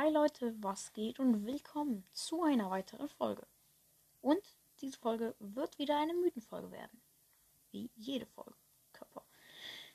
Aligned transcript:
Hi 0.00 0.10
Leute, 0.10 0.54
was 0.60 0.92
geht 0.92 1.18
und 1.18 1.44
willkommen 1.44 2.04
zu 2.12 2.44
einer 2.44 2.70
weiteren 2.70 3.08
Folge. 3.08 3.44
Und 4.20 4.38
diese 4.80 4.96
Folge 4.96 5.34
wird 5.40 5.76
wieder 5.80 5.98
eine 5.98 6.14
Mythenfolge 6.14 6.70
werden. 6.70 7.02
Wie 7.72 7.90
jede 7.96 8.26
Folge. 8.26 8.54
Körper. 8.92 9.24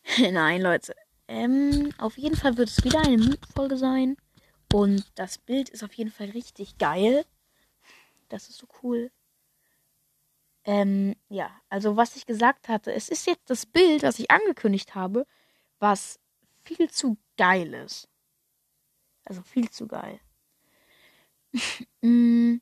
Nein, 0.34 0.62
Leute. 0.62 0.94
Ähm, 1.30 1.94
auf 2.00 2.18
jeden 2.18 2.36
Fall 2.36 2.58
wird 2.58 2.68
es 2.68 2.84
wieder 2.84 3.00
eine 3.00 3.18
Mythenfolge 3.18 3.78
sein. 3.78 4.18
Und 4.74 5.10
das 5.16 5.38
Bild 5.38 5.70
ist 5.70 5.86
auf 5.86 5.94
jeden 5.94 6.12
Fall 6.12 6.32
richtig 6.32 6.78
geil. 6.78 7.26
Das 8.28 8.50
ist 8.50 8.58
so 8.58 8.68
cool. 8.84 9.10
Ähm, 10.66 11.16
ja, 11.30 11.50
also 11.70 11.96
was 11.96 12.18
ich 12.18 12.26
gesagt 12.26 12.68
hatte, 12.68 12.92
es 12.92 13.08
ist 13.08 13.26
jetzt 13.26 13.50
das 13.50 13.66
Bild, 13.66 14.04
was 14.04 14.20
ich 14.20 14.30
angekündigt 14.30 14.96
habe, 14.96 15.26
was 15.80 16.20
viel 16.66 16.90
zu 16.90 17.16
geil 17.38 17.74
ist. 17.74 18.10
Also 19.26 19.42
viel 19.42 19.70
zu 19.70 19.88
geil. 19.88 20.20
Mm. 22.02 22.60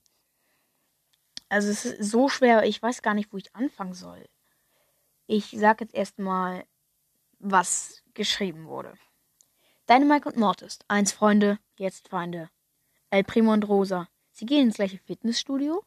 also 1.49 1.69
es 1.69 1.85
ist 1.85 2.11
so 2.11 2.29
schwer, 2.29 2.63
ich 2.65 2.79
weiß 2.79 3.01
gar 3.01 3.15
nicht, 3.15 3.33
wo 3.33 3.37
ich 3.37 3.55
anfangen 3.55 3.95
soll. 3.95 4.29
Ich 5.25 5.55
sag 5.57 5.81
jetzt 5.81 5.95
erstmal, 5.95 6.65
was 7.39 8.03
geschrieben 8.13 8.67
wurde. 8.67 8.93
Deine 9.87 10.05
Mike 10.05 10.29
und 10.29 10.37
Mortis. 10.37 10.79
Eins 10.87 11.11
Freunde, 11.11 11.57
jetzt 11.77 12.09
Feinde. 12.09 12.49
El 13.09 13.23
Primo 13.23 13.51
und 13.53 13.67
Rosa. 13.67 14.07
Sie 14.31 14.45
gehen 14.45 14.67
ins 14.67 14.75
gleiche 14.75 14.99
Fitnessstudio. 14.99 15.83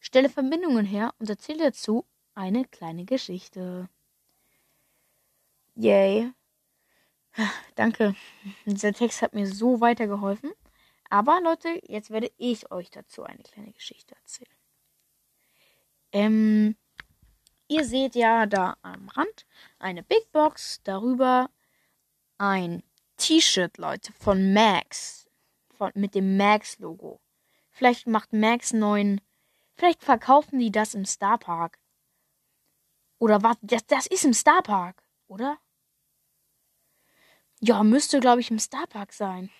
Stelle 0.00 0.28
Verbindungen 0.28 0.86
her 0.86 1.12
und 1.18 1.28
erzähle 1.28 1.64
dazu 1.64 2.06
eine 2.34 2.64
kleine 2.64 3.04
Geschichte. 3.04 3.88
Yay. 5.74 6.32
Danke. 7.74 8.14
Dieser 8.64 8.92
Text 8.92 9.22
hat 9.22 9.34
mir 9.34 9.46
so 9.46 9.80
weitergeholfen. 9.80 10.52
Aber 11.08 11.40
Leute, 11.40 11.80
jetzt 11.86 12.10
werde 12.10 12.30
ich 12.36 12.70
euch 12.70 12.90
dazu 12.90 13.22
eine 13.22 13.42
kleine 13.42 13.72
Geschichte 13.72 14.14
erzählen. 14.16 14.50
Ähm, 16.12 16.76
ihr 17.68 17.84
seht 17.84 18.14
ja 18.14 18.46
da 18.46 18.76
am 18.82 19.08
Rand 19.10 19.46
eine 19.78 20.02
Big 20.02 20.32
Box, 20.32 20.80
darüber 20.82 21.50
ein 22.38 22.82
T-Shirt, 23.16 23.78
Leute, 23.78 24.12
von 24.12 24.52
Max. 24.52 25.28
Von, 25.76 25.92
mit 25.94 26.14
dem 26.14 26.36
Max-Logo. 26.36 27.20
Vielleicht 27.70 28.06
macht 28.06 28.32
Max 28.32 28.72
neuen. 28.72 29.20
Vielleicht 29.74 30.02
verkaufen 30.02 30.58
die 30.58 30.72
das 30.72 30.94
im 30.94 31.04
Star 31.04 31.38
Park. 31.38 31.78
Oder 33.18 33.42
was? 33.42 33.56
Das, 33.60 33.86
das 33.86 34.06
ist 34.06 34.24
im 34.24 34.32
Star 34.32 34.62
Park, 34.62 35.02
oder? 35.28 35.58
Ja, 37.60 37.82
müsste, 37.82 38.20
glaube 38.20 38.40
ich, 38.40 38.50
im 38.50 38.58
Starpark 38.58 39.12
sein. 39.12 39.50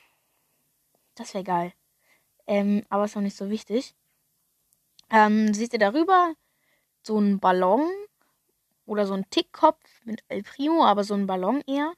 Das 1.14 1.32
wäre 1.32 1.44
geil. 1.44 1.72
Ähm, 2.46 2.84
aber 2.88 3.04
ist 3.04 3.16
noch 3.16 3.22
nicht 3.22 3.36
so 3.36 3.48
wichtig. 3.50 3.94
Ähm, 5.10 5.54
seht 5.54 5.72
ihr 5.72 5.78
darüber 5.78 6.34
so 7.02 7.16
einen 7.16 7.40
Ballon 7.40 7.88
oder 8.84 9.06
so 9.06 9.14
einen 9.14 9.28
Tickkopf 9.30 9.82
mit 10.04 10.22
El 10.28 10.42
Primo, 10.42 10.84
aber 10.84 11.04
so 11.04 11.14
ein 11.14 11.26
Ballon 11.26 11.62
eher. 11.66 11.92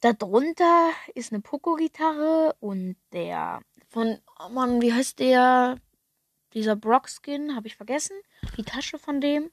Darunter 0.00 0.90
ist 1.14 1.32
eine 1.32 1.40
Poco-Gitarre 1.40 2.56
und 2.60 2.96
der 3.12 3.62
von, 3.88 4.18
oh 4.38 4.48
Mann, 4.48 4.82
wie 4.82 4.92
heißt 4.92 5.18
der? 5.18 5.78
Dieser 6.52 6.76
Brock-Skin, 6.76 7.56
habe 7.56 7.68
ich 7.68 7.76
vergessen. 7.76 8.16
Die 8.56 8.64
Tasche 8.64 8.98
von 8.98 9.20
dem. 9.20 9.50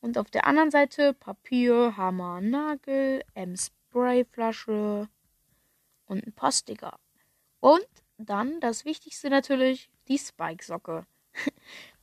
Und 0.00 0.18
auf 0.18 0.30
der 0.30 0.46
anderen 0.46 0.70
Seite 0.70 1.14
Papier, 1.14 1.96
Hammer, 1.96 2.40
Nagel, 2.40 3.22
Ems 3.34 3.70
Sprayflasche 3.90 5.08
und 6.06 6.26
ein 6.26 6.32
paar 6.32 6.52
Sticker. 6.52 6.98
Und 7.58 7.86
dann 8.18 8.60
das 8.60 8.84
Wichtigste 8.84 9.30
natürlich, 9.30 9.90
die 10.06 10.18
Spike-Socke. 10.18 11.06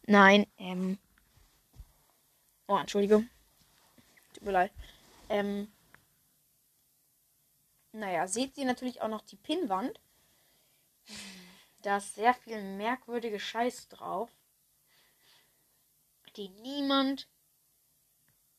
Nein, 0.04 0.48
ähm. 0.58 1.00
Oh, 2.68 2.78
Entschuldigung. 2.78 3.30
Tut 4.34 4.44
mir 4.44 4.52
leid. 4.52 4.72
Ähm. 5.30 5.72
Naja, 7.94 8.28
seht 8.28 8.58
ihr 8.58 8.66
natürlich 8.66 9.02
auch 9.02 9.08
noch 9.08 9.22
die 9.22 9.38
Pinnwand. 9.38 10.00
Da 11.82 11.98
ist 11.98 12.16
sehr 12.16 12.34
viel 12.34 12.62
merkwürdige 12.62 13.40
Scheiß 13.40 13.88
drauf, 13.88 14.30
die 16.36 16.50
niemand 16.50 17.30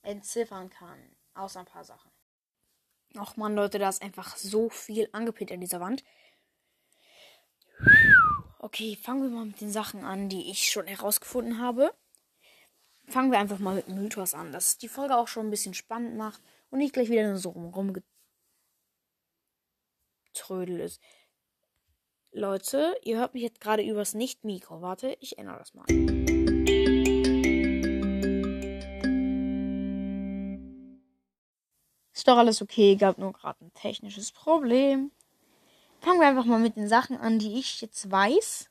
entziffern 0.02 0.70
kann. 0.70 1.14
Außer 1.34 1.60
ein 1.60 1.66
paar 1.66 1.84
Sachen. 1.84 2.10
Och 3.16 3.36
man, 3.36 3.54
Leute, 3.54 3.78
da 3.78 3.88
ist 3.88 4.02
einfach 4.02 4.36
so 4.36 4.68
viel 4.68 5.08
angepinnt 5.12 5.52
an 5.52 5.60
dieser 5.60 5.80
Wand. 5.80 6.04
Okay, 8.58 8.96
fangen 8.96 9.22
wir 9.22 9.30
mal 9.30 9.46
mit 9.46 9.60
den 9.60 9.70
Sachen 9.70 10.04
an, 10.04 10.28
die 10.28 10.50
ich 10.50 10.70
schon 10.70 10.86
herausgefunden 10.86 11.58
habe. 11.60 11.94
Fangen 13.06 13.30
wir 13.30 13.38
einfach 13.38 13.58
mal 13.58 13.76
mit 13.76 13.88
Mythos 13.88 14.34
an, 14.34 14.52
dass 14.52 14.78
die 14.78 14.88
Folge 14.88 15.16
auch 15.16 15.28
schon 15.28 15.46
ein 15.46 15.50
bisschen 15.50 15.74
spannend 15.74 16.16
macht 16.16 16.42
und 16.70 16.78
nicht 16.78 16.92
gleich 16.92 17.08
wieder 17.08 17.26
nur 17.26 17.38
so 17.38 17.50
rumgetrödel 17.50 18.00
ist. 20.80 21.00
Leute, 22.32 22.94
ihr 23.04 23.18
hört 23.18 23.32
mich 23.32 23.42
jetzt 23.42 23.60
gerade 23.60 23.82
übers 23.82 24.14
Nicht-Mikro. 24.14 24.82
Warte, 24.82 25.16
ich 25.20 25.38
ändere 25.38 25.58
das 25.58 25.72
mal. 25.72 25.86
Ist 32.18 32.26
doch 32.26 32.36
alles 32.36 32.60
okay, 32.60 32.96
gab 32.96 33.16
nur 33.18 33.32
gerade 33.32 33.64
ein 33.64 33.72
technisches 33.74 34.32
Problem. 34.32 35.12
Fangen 36.00 36.18
wir 36.18 36.26
einfach 36.26 36.46
mal 36.46 36.58
mit 36.58 36.74
den 36.74 36.88
Sachen 36.88 37.16
an, 37.16 37.38
die 37.38 37.60
ich 37.60 37.80
jetzt 37.80 38.10
weiß. 38.10 38.68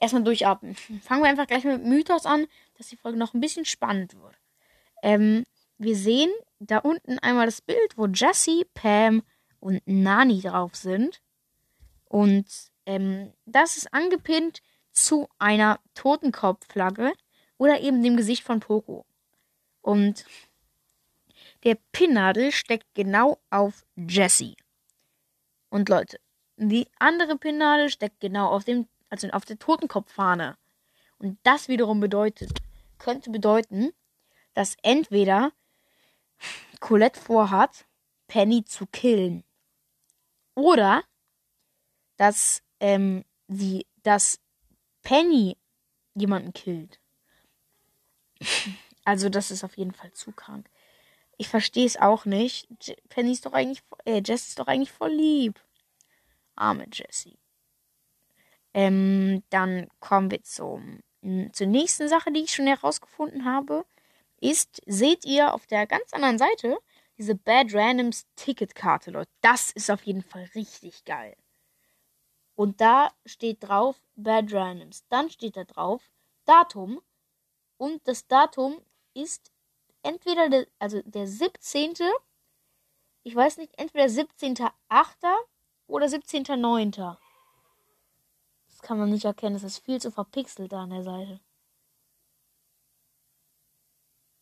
Erstmal 0.00 0.24
durchatmen. 0.24 0.74
Fangen 0.74 1.22
wir 1.22 1.30
einfach 1.30 1.46
gleich 1.46 1.62
mit 1.62 1.84
Mythos 1.84 2.26
an, 2.26 2.48
dass 2.76 2.88
die 2.88 2.96
Folge 2.96 3.16
noch 3.16 3.34
ein 3.34 3.40
bisschen 3.40 3.64
spannend 3.64 4.20
wird. 4.20 4.34
Ähm, 5.04 5.44
wir 5.78 5.94
sehen 5.94 6.32
da 6.58 6.78
unten 6.78 7.20
einmal 7.20 7.46
das 7.46 7.60
Bild, 7.60 7.96
wo 7.96 8.06
Jessie, 8.06 8.66
Pam 8.74 9.22
und 9.60 9.80
Nani 9.86 10.40
drauf 10.40 10.74
sind. 10.74 11.22
Und 12.06 12.46
ähm, 12.84 13.32
das 13.44 13.76
ist 13.76 13.94
angepinnt 13.94 14.60
zu 14.90 15.28
einer 15.38 15.78
Totenkopfflagge 15.94 17.12
oder 17.58 17.78
eben 17.80 18.02
dem 18.02 18.16
Gesicht 18.16 18.42
von 18.42 18.58
Poco. 18.58 19.05
Und 19.86 20.24
der 21.62 21.78
Pinnadel 21.92 22.50
steckt 22.50 22.92
genau 22.94 23.38
auf 23.50 23.86
Jesse. 23.94 24.56
Und 25.68 25.88
Leute, 25.88 26.18
die 26.56 26.88
andere 26.98 27.38
Pinnadel 27.38 27.88
steckt 27.88 28.18
genau 28.18 28.48
auf 28.48 28.64
dem, 28.64 28.88
also 29.10 29.28
auf 29.28 29.44
der 29.44 29.60
Totenkopffahne. 29.60 30.58
Und 31.18 31.38
das 31.44 31.68
wiederum 31.68 32.00
bedeutet, 32.00 32.50
könnte 32.98 33.30
bedeuten, 33.30 33.92
dass 34.54 34.76
entweder 34.82 35.52
Colette 36.80 37.20
vorhat, 37.20 37.86
Penny 38.26 38.64
zu 38.64 38.86
killen. 38.86 39.44
Oder 40.56 41.04
dass 42.16 42.60
ähm, 42.80 43.24
sie, 43.46 43.86
dass 44.02 44.40
Penny 45.02 45.56
jemanden 46.16 46.52
killt. 46.52 46.98
Also 49.06 49.28
das 49.28 49.52
ist 49.52 49.62
auf 49.62 49.76
jeden 49.76 49.92
Fall 49.92 50.12
zu 50.12 50.32
krank. 50.32 50.68
Ich 51.38 51.48
verstehe 51.48 51.86
es 51.86 51.96
auch 51.96 52.24
nicht. 52.24 52.66
Penny 53.08 53.30
ist 53.30 53.46
doch 53.46 53.52
eigentlich, 53.52 53.84
äh, 54.04 54.20
Jess 54.24 54.48
ist 54.48 54.58
doch 54.58 54.66
eigentlich 54.66 54.90
voll 54.90 55.12
lieb. 55.12 55.60
Arme 56.56 56.86
Jessie. 56.92 57.38
Ähm, 58.74 59.44
dann 59.50 59.88
kommen 60.00 60.32
wir 60.32 60.42
zum, 60.42 61.02
zur 61.52 61.66
nächsten 61.68 62.08
Sache, 62.08 62.32
die 62.32 62.40
ich 62.40 62.52
schon 62.52 62.66
herausgefunden 62.66 63.44
habe. 63.44 63.86
Ist, 64.40 64.82
seht 64.86 65.24
ihr 65.24 65.54
auf 65.54 65.68
der 65.68 65.86
ganz 65.86 66.12
anderen 66.12 66.38
Seite 66.38 66.76
diese 67.16 67.36
Bad 67.36 67.72
Randoms 67.72 68.26
Ticketkarte, 68.34 69.12
Leute. 69.12 69.30
Das 69.40 69.70
ist 69.70 69.88
auf 69.88 70.02
jeden 70.02 70.22
Fall 70.22 70.50
richtig 70.56 71.04
geil. 71.04 71.36
Und 72.56 72.80
da 72.80 73.12
steht 73.24 73.58
drauf 73.62 74.00
Bad 74.16 74.52
Randoms. 74.52 75.04
Dann 75.10 75.30
steht 75.30 75.56
da 75.56 75.62
drauf 75.62 76.02
Datum. 76.44 77.00
Und 77.78 78.00
das 78.08 78.26
Datum 78.26 78.80
ist 79.16 79.50
entweder 80.02 80.48
der, 80.48 80.66
also 80.78 81.02
der 81.02 81.26
17. 81.26 81.94
Ich 83.24 83.34
weiß 83.34 83.56
nicht, 83.56 83.76
entweder 83.78 84.04
17.8. 84.04 84.70
oder 85.88 86.06
17.9. 86.06 87.16
Das 88.68 88.82
kann 88.82 88.98
man 88.98 89.10
nicht 89.10 89.24
erkennen. 89.24 89.54
Das 89.54 89.64
ist 89.64 89.78
viel 89.78 90.00
zu 90.00 90.10
verpixelt 90.10 90.70
da 90.72 90.82
an 90.82 90.90
der 90.90 91.02
Seite. 91.02 91.40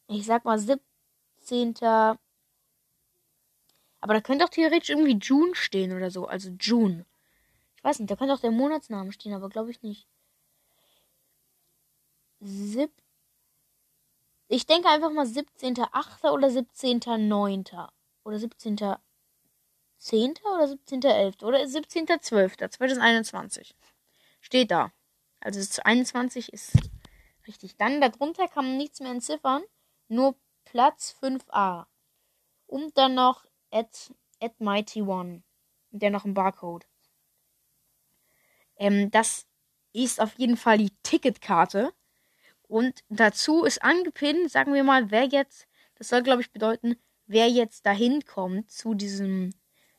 Ich 0.09 0.26
sag 0.26 0.44
mal 0.44 0.59
17. 0.59 1.76
Aber 4.00 4.12
da 4.12 4.21
könnte 4.21 4.44
auch 4.44 4.50
theoretisch 4.50 4.91
irgendwie 4.91 5.19
June 5.19 5.55
stehen 5.55 5.93
oder 5.97 6.11
so. 6.11 6.26
Also 6.26 6.50
June. 6.61 7.06
Ich 7.76 7.85
weiß 7.85 8.00
nicht, 8.00 8.11
da 8.11 8.17
könnte 8.17 8.35
auch 8.35 8.41
der 8.41 8.50
Monatsname 8.50 9.12
stehen, 9.12 9.32
aber 9.32 9.49
glaube 9.49 9.71
ich 9.71 9.82
nicht. 9.82 10.06
17. 12.41 13.04
Ich 14.49 14.67
denke 14.67 14.88
einfach 14.88 15.11
mal 15.11 15.26
17.8. 15.26 16.31
oder 16.31 16.49
17.9. 16.49 17.88
Oder 18.25 18.38
17. 18.38 18.96
10. 19.99 20.35
oder 20.44 20.64
17.11. 20.64 21.44
oder 21.44 21.58
17.12.2021. 21.61 23.75
Steht 24.41 24.70
da. 24.70 24.93
Also 25.41 25.61
das 25.61 25.79
21 25.79 26.52
ist 26.52 26.76
richtig. 27.46 27.76
Dann 27.76 28.00
darunter 28.00 28.49
kann 28.49 28.67
man 28.67 28.76
nichts 28.76 28.99
mehr 29.00 29.12
entziffern. 29.12 29.62
Nur 30.08 30.37
Platz 30.64 31.17
5a. 31.23 31.87
Und 32.67 32.99
dann 32.99 33.14
noch 33.14 33.47
at, 33.70 34.12
at 34.40 34.61
Mighty 34.61 35.02
One. 35.02 35.44
Und 35.90 36.02
dann 36.02 36.12
noch 36.12 36.25
ein 36.25 36.35
Barcode. 36.35 36.87
Ähm, 38.76 39.11
das 39.11 39.47
ist 39.93 40.20
auf 40.20 40.38
jeden 40.38 40.56
Fall 40.56 40.79
die 40.79 40.90
Ticketkarte. 41.02 41.93
Und 42.69 43.05
dazu 43.08 43.64
ist 43.64 43.82
angepinnt, 43.82 44.50
sagen 44.50 44.72
wir 44.75 44.84
mal, 44.84 45.11
wer 45.11 45.25
jetzt, 45.25 45.66
das 45.96 46.08
soll 46.08 46.22
glaube 46.22 46.43
ich 46.43 46.50
bedeuten, 46.50 46.96
wer 47.26 47.49
jetzt 47.49 47.87
dahin 47.87 48.25
kommt 48.25 48.70
zu 48.70 48.94
diesem, 48.94 49.50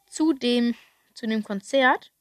zu 0.08 0.34
dem, 0.34 0.76
zu 1.14 1.28
dem 1.28 1.44
Konzert. 1.44 2.12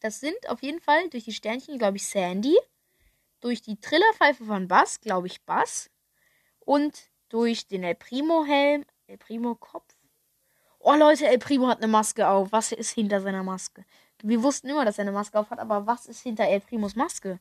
Das 0.00 0.20
sind 0.20 0.48
auf 0.48 0.62
jeden 0.62 0.80
Fall 0.80 1.08
durch 1.10 1.24
die 1.24 1.32
Sternchen, 1.32 1.78
glaube 1.78 1.96
ich, 1.96 2.06
Sandy, 2.06 2.56
durch 3.40 3.62
die 3.62 3.80
Trillerpfeife 3.80 4.44
von 4.44 4.68
Bass, 4.68 5.00
glaube 5.00 5.26
ich, 5.26 5.42
Bass, 5.42 5.90
und 6.60 7.08
durch 7.28 7.66
den 7.66 7.84
El 7.84 7.94
Primo 7.94 8.44
Helm, 8.44 8.84
El 9.06 9.18
Primo 9.18 9.54
Kopf. 9.54 9.94
Oh 10.78 10.94
Leute, 10.94 11.26
El 11.26 11.38
Primo 11.38 11.68
hat 11.68 11.78
eine 11.78 11.88
Maske 11.88 12.28
auf. 12.28 12.52
Was 12.52 12.72
ist 12.72 12.90
hinter 12.90 13.20
seiner 13.20 13.42
Maske? 13.42 13.84
Wir 14.22 14.42
wussten 14.42 14.68
immer, 14.68 14.84
dass 14.84 14.98
er 14.98 15.02
eine 15.02 15.12
Maske 15.12 15.38
auf 15.38 15.50
hat, 15.50 15.58
aber 15.58 15.86
was 15.86 16.06
ist 16.06 16.22
hinter 16.22 16.44
El 16.44 16.60
Primos 16.60 16.96
Maske? 16.96 17.38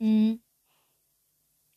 Hm. 0.00 0.40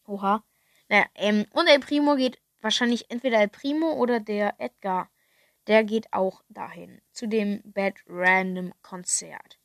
Oha. 0.07 0.43
Naja, 0.89 1.05
ähm, 1.15 1.45
und 1.53 1.67
El 1.67 1.79
Primo 1.79 2.15
geht 2.15 2.39
wahrscheinlich 2.61 3.09
entweder 3.11 3.39
El 3.39 3.49
Primo 3.49 3.93
oder 3.93 4.19
der 4.19 4.55
Edgar. 4.59 5.09
Der 5.67 5.83
geht 5.83 6.11
auch 6.11 6.43
dahin. 6.49 7.01
Zu 7.11 7.27
dem 7.27 7.61
Bad 7.63 7.95
Random 8.07 8.73
Konzert. 8.81 9.59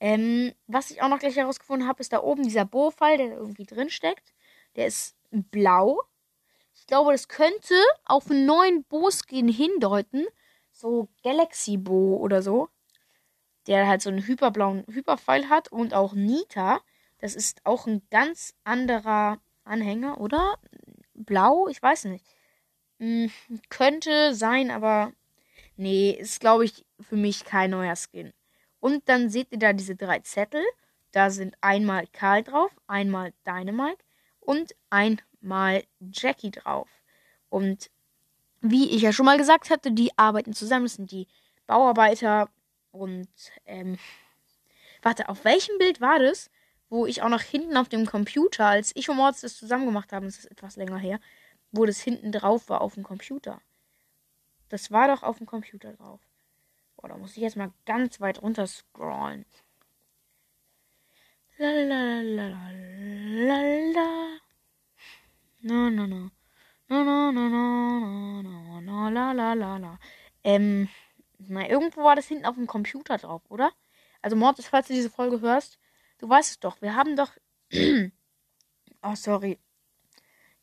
Ähm, 0.00 0.52
was 0.66 0.90
ich 0.90 1.02
auch 1.02 1.08
noch 1.08 1.18
gleich 1.20 1.36
herausgefunden 1.36 1.86
habe, 1.88 2.00
ist 2.00 2.12
da 2.12 2.22
oben 2.22 2.42
dieser 2.42 2.64
Bo-Fall, 2.64 3.18
der 3.18 3.32
irgendwie 3.32 3.66
drin 3.66 3.90
steckt. 3.90 4.34
Der 4.76 4.86
ist 4.86 5.16
blau. 5.30 6.02
Ich 6.74 6.86
glaube, 6.86 7.12
das 7.12 7.28
könnte 7.28 7.74
auf 8.04 8.30
einen 8.30 8.46
neuen 8.46 8.84
Bo-Skin 8.84 9.48
hindeuten. 9.48 10.26
So 10.72 11.08
Galaxy 11.22 11.76
Bo 11.76 12.16
oder 12.16 12.42
so. 12.42 12.68
Der 13.66 13.86
halt 13.86 14.02
so 14.02 14.10
einen 14.10 14.26
hyperblauen 14.26 14.84
Hyperpfeil 14.88 15.48
hat. 15.48 15.70
Und 15.70 15.94
auch 15.94 16.14
Nita. 16.14 16.80
Das 17.22 17.36
ist 17.36 17.64
auch 17.64 17.86
ein 17.86 18.02
ganz 18.10 18.52
anderer 18.64 19.38
Anhänger, 19.62 20.20
oder? 20.20 20.58
Blau? 21.14 21.68
Ich 21.68 21.80
weiß 21.80 22.06
nicht. 22.06 22.26
Hm, 22.98 23.30
könnte 23.68 24.34
sein, 24.34 24.72
aber 24.72 25.12
nee, 25.76 26.10
ist 26.10 26.40
glaube 26.40 26.64
ich 26.64 26.84
für 27.00 27.14
mich 27.14 27.44
kein 27.44 27.70
neuer 27.70 27.94
Skin. 27.94 28.32
Und 28.80 29.08
dann 29.08 29.30
seht 29.30 29.52
ihr 29.52 29.60
da 29.60 29.72
diese 29.72 29.94
drei 29.94 30.18
Zettel. 30.18 30.64
Da 31.12 31.30
sind 31.30 31.56
einmal 31.60 32.08
Karl 32.08 32.42
drauf, 32.42 32.72
einmal 32.88 33.32
Dynamite 33.46 34.02
und 34.40 34.74
einmal 34.90 35.84
Jackie 36.00 36.50
drauf. 36.50 36.88
Und 37.48 37.88
wie 38.62 38.90
ich 38.96 39.02
ja 39.02 39.12
schon 39.12 39.26
mal 39.26 39.38
gesagt 39.38 39.70
hatte, 39.70 39.92
die 39.92 40.10
arbeiten 40.18 40.54
zusammen. 40.54 40.86
Das 40.86 40.94
sind 40.94 41.12
die 41.12 41.28
Bauarbeiter. 41.68 42.50
Und 42.90 43.28
ähm, 43.64 43.96
warte, 45.02 45.28
auf 45.28 45.44
welchem 45.44 45.78
Bild 45.78 46.00
war 46.00 46.18
das? 46.18 46.50
Wo 46.92 47.06
ich 47.06 47.22
auch 47.22 47.30
noch 47.30 47.40
hinten 47.40 47.78
auf 47.78 47.88
dem 47.88 48.04
Computer, 48.04 48.66
als 48.66 48.92
ich 48.94 49.08
und 49.08 49.16
Moritz 49.16 49.40
das 49.40 49.56
zusammen 49.56 49.86
gemacht 49.86 50.12
haben, 50.12 50.26
das 50.26 50.40
ist 50.40 50.50
etwas 50.50 50.76
länger 50.76 50.98
her, 50.98 51.20
wo 51.70 51.86
das 51.86 51.98
hinten 52.02 52.32
drauf 52.32 52.68
war 52.68 52.82
auf 52.82 52.94
dem 52.94 53.02
Computer. 53.02 53.62
Das 54.68 54.90
war 54.90 55.08
doch 55.08 55.22
auf 55.22 55.38
dem 55.38 55.46
Computer 55.46 55.94
drauf. 55.94 56.20
Boah, 56.96 57.08
da 57.08 57.16
muss 57.16 57.34
ich 57.34 57.42
jetzt 57.42 57.56
mal 57.56 57.72
ganz 57.86 58.20
weit 58.20 58.42
runter 58.42 58.66
scrollen. 58.66 59.46
Lalalala. 61.56 62.58
No, 65.62 65.88
no, 65.88 66.06
no. 66.06 66.30
No, 66.88 67.04
no, 67.04 67.32
no, 67.32 67.48
no, 67.48 68.42
no, 68.42 68.80
no, 68.82 69.08
la, 69.08 69.32
la, 69.32 69.54
la, 69.54 69.78
la. 69.78 69.98
Ähm, 70.44 70.90
na, 71.38 71.66
irgendwo 71.66 72.02
war 72.02 72.16
das 72.16 72.28
hinten 72.28 72.44
auf 72.44 72.56
dem 72.56 72.66
Computer 72.66 73.16
drauf, 73.16 73.40
oder? 73.48 73.72
Also, 74.20 74.36
Mortis, 74.36 74.66
falls 74.68 74.88
du 74.88 74.92
diese 74.92 75.08
Folge 75.08 75.40
hörst, 75.40 75.78
Du 76.22 76.28
weißt 76.28 76.50
es 76.50 76.60
doch, 76.60 76.80
wir 76.80 76.94
haben 76.94 77.16
doch. 77.16 77.32
oh, 79.02 79.14
sorry. 79.16 79.58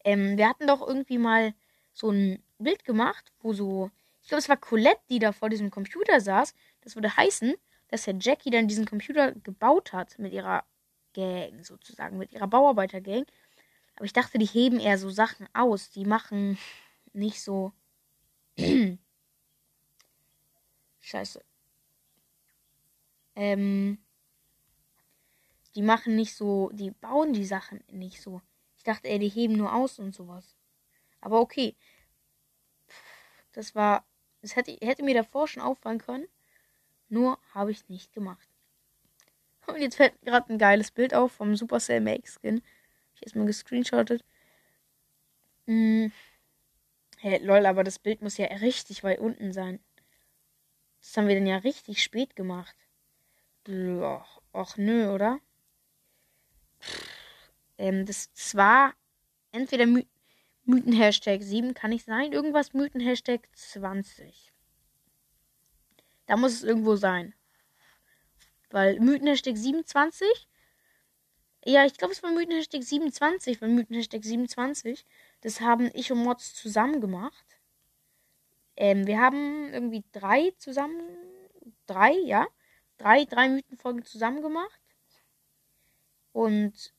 Ähm, 0.06 0.38
wir 0.38 0.47
hatten 0.47 0.67
doch 0.67 0.79
irgendwie 0.79 1.17
mal 1.17 1.53
so 1.91 2.11
ein 2.11 2.41
Bild 2.59 2.85
gemacht, 2.85 3.33
wo 3.41 3.51
so. 3.51 3.91
Ich 4.21 4.29
glaube, 4.29 4.39
es 4.39 4.47
war 4.47 4.56
Colette, 4.56 5.01
die 5.09 5.19
da 5.19 5.33
vor 5.33 5.50
diesem 5.50 5.69
Computer 5.69 6.21
saß. 6.21 6.56
Das 6.79 6.95
würde 6.95 7.17
heißen, 7.17 7.56
dass 7.89 8.07
Herr 8.07 8.15
Jackie 8.17 8.51
dann 8.51 8.69
diesen 8.69 8.85
Computer 8.85 9.33
gebaut 9.33 9.91
hat 9.91 10.17
mit 10.17 10.31
ihrer 10.31 10.63
Gang, 11.13 11.61
sozusagen, 11.65 12.17
mit 12.17 12.31
ihrer 12.31 12.47
Bauarbeitergang. 12.47 13.25
Aber 13.97 14.06
ich 14.06 14.13
dachte, 14.13 14.38
die 14.38 14.45
heben 14.45 14.79
eher 14.79 14.97
so 14.97 15.09
Sachen 15.09 15.50
aus. 15.53 15.89
Die 15.89 16.06
machen 16.06 16.57
nicht 17.11 17.44
so. 17.44 17.73
Scheiße. 21.01 21.44
Ähm 23.35 23.97
die 25.75 25.81
machen 25.81 26.16
nicht 26.16 26.36
so, 26.36 26.69
die 26.74 26.92
bauen 26.92 27.33
die 27.33 27.45
Sachen 27.45 27.83
nicht 27.92 28.21
so. 28.21 28.42
Ich 28.77 28.83
dachte, 28.83 29.10
ey, 29.10 29.19
die 29.19 29.30
heben 29.30 29.56
nur 29.56 29.74
aus 29.74 30.00
und 30.00 30.16
sowas. 30.16 30.56
Aber 31.21 31.42
okay. 31.42 31.75
Das 33.51 33.75
war, 33.75 34.06
das 34.42 34.56
hätte, 34.56 34.77
hätte 34.81 35.04
mir 35.04 35.13
davor 35.13 35.48
schon 35.48 35.62
auffallen 35.63 36.00
können. 36.00 36.27
Nur 37.10 37.39
habe 37.54 37.71
ich 37.71 37.89
nicht 37.89 38.13
gemacht. 38.13 38.48
Und 39.68 39.81
jetzt 39.81 39.95
fällt 39.95 40.19
gerade 40.21 40.51
ein 40.54 40.60
geiles 40.60 40.92
Bild 40.92 41.13
auf 41.13 41.31
vom 41.31 41.56
Supercell 41.56 42.01
Make 42.01 42.27
Skin. 42.27 42.62
Ich 43.16 43.24
erstmal 43.24 43.48
gescreenshottet. 43.48 44.24
Hm. 45.66 46.12
Hey, 47.18 47.44
lol, 47.44 47.66
aber 47.66 47.83
das 47.83 48.00
Bild 48.00 48.21
muss 48.21 48.38
ja 48.38 48.45
richtig 48.45 49.04
weit 49.04 49.19
unten 49.19 49.51
sein. 49.51 49.80
Das 51.01 51.18
haben 51.18 51.27
wir 51.27 51.36
denn 51.36 51.48
ja 51.48 51.57
richtig 51.57 52.01
spät 52.01 52.36
gemacht. 52.36 52.75
Och, 53.68 54.42
och 54.51 54.77
nö, 54.77 55.13
oder? 55.13 55.39
Ähm, 57.78 58.06
das, 58.06 58.30
war 58.56 58.94
entweder 59.52 59.86
My 59.86 60.06
Mythen-Hashtag 60.66 61.42
7, 61.42 61.74
kann 61.74 61.90
nicht 61.90 62.06
sein. 62.06 62.31
Irgendwas 62.31 62.74
Mythen-Hashtag 62.74 63.48
20. 63.54 64.52
Da 66.28 66.38
muss 66.38 66.54
es 66.54 66.64
irgendwo 66.64 66.95
sein. 66.95 67.33
Weil 68.69 69.00
Mythen-Hashtag 69.00 69.57
27. 69.57 70.28
Ja, 71.66 71.86
ich 71.86 71.98
glaube, 71.98 72.14
es 72.14 72.21
war 72.21 72.31
Mythen-Hashtag 72.31 72.83
27. 72.83 73.62
Weil 73.62 73.69
Mythen-Hashtag 73.69 74.24
27. 74.24 75.06
Das 75.42 75.62
haben 75.62 75.90
ich 75.94 76.12
und 76.12 76.19
Mods 76.19 76.54
zusammen 76.54 77.02
gemacht. 77.02 77.45
Ähm, 78.76 79.07
wir 79.07 79.19
haben 79.19 79.74
irgendwie 79.74 80.04
drei 80.12 80.52
zusammen. 80.57 81.02
Drei, 81.88 82.12
ja. 82.12 82.48
Drei, 82.98 83.26
drei 83.26 83.50
Mythenfolgen 83.50 84.06
zusammen 84.06 84.42
gemacht. 84.42 84.79
Und 86.31 86.94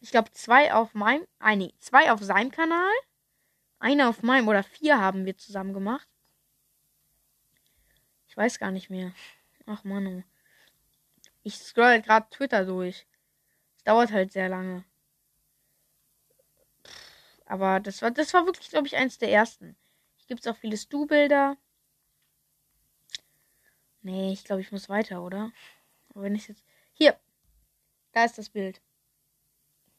ich 0.00 0.10
glaube, 0.10 0.30
zwei 0.32 0.72
auf 0.72 0.94
meinem, 0.94 1.26
ah, 1.38 1.56
nee, 1.56 1.72
zwei 1.78 2.10
auf 2.12 2.20
seinem 2.22 2.50
Kanal, 2.50 2.92
eine 3.78 4.08
auf 4.08 4.22
meinem 4.22 4.48
oder 4.48 4.62
vier 4.62 5.00
haben 5.00 5.24
wir 5.24 5.36
zusammen 5.36 5.72
gemacht. 5.72 6.08
Ich 8.28 8.36
weiß 8.36 8.58
gar 8.58 8.70
nicht 8.70 8.90
mehr. 8.90 9.12
Ach 9.66 9.84
Mann. 9.84 10.24
Ich 11.42 11.58
scroll 11.58 12.00
gerade 12.00 12.30
Twitter 12.30 12.64
durch. 12.64 13.06
Es 13.76 13.84
dauert 13.84 14.12
halt 14.12 14.32
sehr 14.32 14.48
lange. 14.48 14.84
Aber 17.46 17.80
das 17.80 18.00
war, 18.00 18.10
das 18.10 18.32
war 18.32 18.46
wirklich, 18.46 18.70
glaube 18.70 18.86
ich, 18.86 18.96
eins 18.96 19.18
der 19.18 19.30
ersten. 19.30 19.76
Hier 20.16 20.28
gibt 20.28 20.40
es 20.40 20.46
auch 20.46 20.56
viele 20.56 20.76
Stu-Bilder. 20.76 21.56
Nee, 24.02 24.32
ich 24.32 24.44
glaube, 24.44 24.62
ich 24.62 24.72
muss 24.72 24.88
weiter, 24.88 25.22
oder? 25.22 25.52
Aber 26.10 26.22
wenn 26.22 26.34
ich 26.34 26.48
jetzt. 26.48 26.64
Da 28.12 28.24
ist 28.24 28.38
das 28.38 28.50
Bild. 28.50 28.80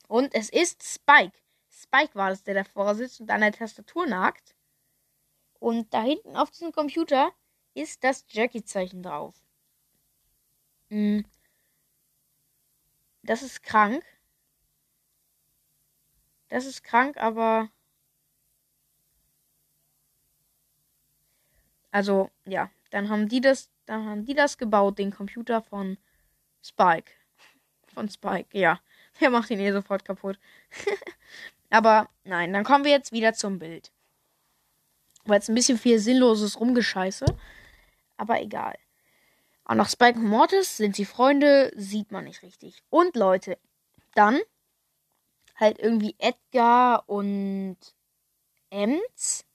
Und 0.08 0.34
es 0.36 0.50
ist 0.50 0.84
Spike. 0.84 1.38
Spike 1.70 2.16
war 2.16 2.32
es, 2.32 2.44
der 2.44 2.54
davor 2.54 2.96
sitzt 2.96 3.20
und 3.20 3.32
an 3.32 3.42
der 3.42 3.52
Tastatur 3.52 4.06
nagt. 4.06 4.56
Und 5.60 5.94
da 5.94 6.04
hinten 6.04 6.36
auf 6.36 6.52
diesem 6.52 6.72
Computer 6.72 7.32
ist 7.74 8.04
das 8.04 8.26
Jackie-Zeichen 8.30 9.02
drauf. 9.02 9.36
Hm. 10.90 11.26
Das 13.24 13.42
ist 13.42 13.64
krank. 13.64 14.04
Das 16.50 16.66
ist 16.66 16.84
krank, 16.84 17.18
aber. 17.18 17.70
Also, 21.92 22.30
ja, 22.46 22.70
dann 22.92 23.10
haben 23.10 23.28
die 23.30 23.42
das, 23.42 23.72
dann 23.86 24.06
haben 24.06 24.26
die 24.26 24.34
das 24.36 24.58
gebaut, 24.58 25.00
den 25.00 25.12
Computer 25.12 25.62
von 25.62 25.98
Spike 26.62 27.12
von 27.94 28.10
Spike. 28.10 28.58
Ja, 28.58 28.80
der 29.22 29.30
macht 29.30 29.50
ihn 29.50 29.60
eh 29.60 29.72
sofort 29.72 30.06
kaputt. 30.06 30.40
Aber 31.70 32.10
nein, 32.24 32.54
dann 32.54 32.64
kommen 32.64 32.84
wir 32.84 32.92
jetzt 32.92 33.12
wieder 33.12 33.34
zum 33.34 33.60
Bild. 33.60 33.92
Weil 35.26 35.40
es 35.40 35.50
ein 35.50 35.56
bisschen 35.56 35.78
viel 35.78 36.00
sinnloses 36.00 36.60
Rumgescheiße. 36.60 37.26
Aber 38.18 38.42
egal. 38.42 38.76
Auch 39.66 39.76
noch 39.76 39.90
Spike 39.90 40.20
und 40.20 40.26
Mortis 40.26 40.78
sind 40.78 40.96
sie 40.96 41.06
Freunde, 41.06 41.72
sieht 41.76 42.12
man 42.12 42.26
nicht 42.26 42.44
richtig. 42.44 42.84
Und 42.90 43.16
Leute, 43.16 43.58
dann 44.14 44.40
halt 45.56 45.80
irgendwie 45.80 46.16
Edgar 46.20 47.08
und 47.08 47.78
Ems. 48.70 49.46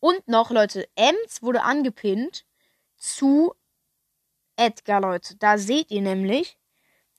Und 0.00 0.28
noch, 0.28 0.50
Leute, 0.50 0.86
Ems 0.96 1.42
wurde 1.42 1.62
angepinnt 1.62 2.44
zu 2.96 3.54
Edgar, 4.56 5.00
Leute. 5.00 5.36
Da 5.36 5.56
seht 5.56 5.90
ihr 5.90 6.02
nämlich 6.02 6.58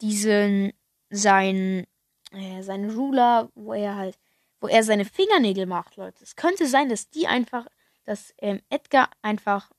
diesen, 0.05 0.73
sein, 1.09 1.87
äh, 2.31 2.61
seinen 2.61 2.91
Ruler, 2.91 3.49
wo 3.55 3.73
er 3.73 3.95
halt, 3.95 4.17
wo 4.61 4.67
er 4.67 4.83
seine 4.83 5.05
Fingernägel 5.05 5.65
macht, 5.65 5.97
Leute. 5.97 6.23
Es 6.23 6.35
könnte 6.35 6.67
sein, 6.67 6.89
dass 6.89 7.09
die 7.09 7.27
einfach, 7.27 7.65
dass 8.03 8.33
ähm, 8.37 8.61
Edgar 8.69 9.09
einfach 9.21 9.71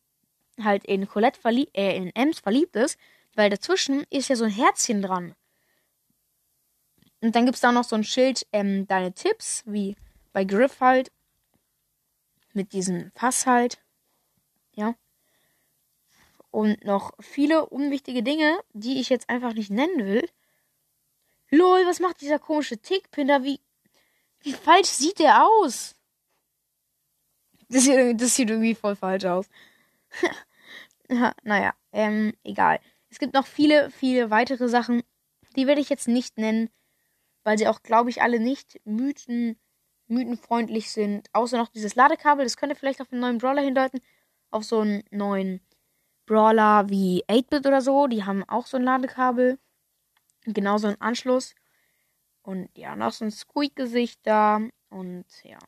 halt 0.62 0.84
in 0.84 1.08
Colette 1.08 1.40
verliebt, 1.40 1.76
äh, 1.76 1.96
in 1.96 2.14
Ems 2.14 2.40
verliebt 2.40 2.74
ist, 2.76 2.98
weil 3.34 3.50
dazwischen 3.50 4.04
ist 4.10 4.28
ja 4.28 4.36
so 4.36 4.44
ein 4.44 4.50
Herzchen 4.50 5.02
dran. 5.02 5.34
Und 7.20 7.34
dann 7.36 7.44
gibt 7.44 7.56
es 7.56 7.60
da 7.60 7.72
noch 7.72 7.84
so 7.84 7.96
ein 7.96 8.04
Schild, 8.04 8.46
ähm, 8.52 8.86
deine 8.86 9.12
Tipps, 9.12 9.62
wie 9.66 9.96
bei 10.32 10.44
Griff 10.44 10.80
halt. 10.80 11.12
Mit 12.52 12.72
diesem 12.72 13.12
Fass 13.14 13.46
halt. 13.46 13.78
Ja. 14.74 14.94
Und 16.56 16.86
noch 16.86 17.12
viele 17.20 17.66
unwichtige 17.66 18.22
Dinge, 18.22 18.58
die 18.72 18.98
ich 18.98 19.10
jetzt 19.10 19.28
einfach 19.28 19.52
nicht 19.52 19.68
nennen 19.68 20.06
will. 20.06 20.26
Lol, 21.50 21.84
was 21.84 22.00
macht 22.00 22.22
dieser 22.22 22.38
komische 22.38 22.78
Tickpinder? 22.78 23.44
Wie, 23.44 23.60
wie 24.40 24.54
falsch 24.54 24.88
sieht 24.88 25.18
der 25.18 25.44
aus? 25.44 25.96
Das 27.68 27.82
sieht, 27.82 28.18
das 28.18 28.34
sieht 28.34 28.48
irgendwie 28.48 28.74
voll 28.74 28.96
falsch 28.96 29.26
aus. 29.26 29.50
naja, 31.42 31.74
ähm, 31.92 32.32
egal. 32.42 32.80
Es 33.10 33.18
gibt 33.18 33.34
noch 33.34 33.46
viele, 33.46 33.90
viele 33.90 34.30
weitere 34.30 34.70
Sachen. 34.70 35.02
Die 35.56 35.66
werde 35.66 35.82
ich 35.82 35.90
jetzt 35.90 36.08
nicht 36.08 36.38
nennen, 36.38 36.70
weil 37.44 37.58
sie 37.58 37.68
auch, 37.68 37.82
glaube 37.82 38.08
ich, 38.08 38.22
alle 38.22 38.40
nicht 38.40 38.80
Mythen, 38.86 39.58
mythenfreundlich 40.06 40.90
sind. 40.90 41.28
Außer 41.34 41.58
noch 41.58 41.68
dieses 41.68 41.96
Ladekabel. 41.96 42.46
Das 42.46 42.56
könnte 42.56 42.76
vielleicht 42.76 43.02
auf 43.02 43.12
einen 43.12 43.20
neuen 43.20 43.36
Brawler 43.36 43.60
hindeuten. 43.60 44.00
Auf 44.50 44.64
so 44.64 44.80
einen 44.80 45.04
neuen 45.10 45.60
Brawler 46.26 46.88
wie 46.88 47.24
8-Bit 47.28 47.66
oder 47.66 47.80
so. 47.80 48.06
Die 48.06 48.24
haben 48.24 48.44
auch 48.48 48.66
so 48.66 48.76
ein 48.76 48.82
Ladekabel. 48.82 49.58
Genauso 50.44 50.88
ein 50.88 51.00
Anschluss. 51.00 51.54
Und 52.42 52.68
ja, 52.76 52.94
noch 52.94 53.12
so 53.12 53.24
ein 53.24 53.30
Squeak-Gesicht 53.30 54.20
da. 54.24 54.60
Und 54.90 55.24
ja. 55.42 55.58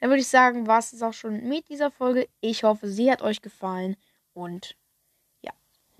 Dann 0.00 0.10
würde 0.10 0.20
ich 0.20 0.28
sagen, 0.28 0.66
war 0.66 0.78
es 0.78 1.02
auch 1.02 1.12
schon 1.12 1.48
mit 1.48 1.68
dieser 1.68 1.90
Folge. 1.90 2.28
Ich 2.40 2.64
hoffe, 2.64 2.88
sie 2.88 3.10
hat 3.10 3.22
euch 3.22 3.42
gefallen. 3.42 3.96
Und 4.34 4.76
ja, 5.42 5.52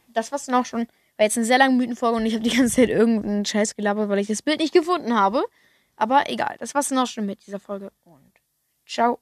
das 0.09 0.31
war's 0.33 0.47
dann 0.47 0.55
auch 0.55 0.67
schon. 0.67 0.87
War 1.17 1.25
jetzt 1.25 1.37
eine 1.37 1.47
sehr 1.47 1.59
lange 1.59 1.77
Mythenfolge 1.77 2.17
und 2.17 2.27
ich 2.27 2.35
habe 2.35 2.45
die 2.45 2.51
ganze 2.57 2.77
Zeit 2.77 2.91
irgendeinen 2.91 3.45
Scheiß 3.45 3.75
gelabert, 3.75 4.09
weil 4.09 4.21
ich 4.21 4.29
das 4.29 4.43
Bild 4.43 4.61
nicht 4.61 4.73
gefunden 4.75 5.15
habe. 5.15 5.45
Aber 5.97 6.31
egal, 6.31 6.57
das 6.61 6.75
war's 6.75 6.89
dann 6.89 6.99
auch 6.99 7.07
schon 7.07 7.27
mit 7.27 7.45
dieser 7.47 7.59
Folge. 7.59 7.91
Und 8.05 8.33
ciao. 8.87 9.17